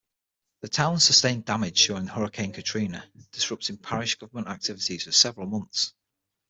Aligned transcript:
The 0.61 0.67
town 0.67 0.99
sustained 0.99 1.45
damage 1.45 1.85
during 1.85 2.07
Hurricane 2.07 2.53
Katrina, 2.53 3.07
disrupting 3.31 3.77
parish 3.77 4.15
government 4.15 4.47
activities 4.47 5.03
for 5.03 5.11
several 5.11 5.45
months. 5.45 5.93